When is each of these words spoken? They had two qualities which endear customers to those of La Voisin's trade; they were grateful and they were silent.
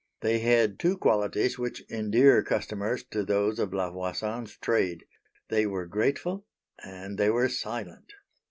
They 0.21 0.39
had 0.39 0.79
two 0.79 0.97
qualities 0.97 1.59
which 1.59 1.83
endear 1.87 2.41
customers 2.41 3.03
to 3.11 3.23
those 3.23 3.59
of 3.59 3.71
La 3.71 3.91
Voisin's 3.91 4.57
trade; 4.57 5.05
they 5.49 5.67
were 5.67 5.85
grateful 5.85 6.47
and 6.83 7.19
they 7.19 7.29
were 7.29 7.47
silent. 7.49 8.11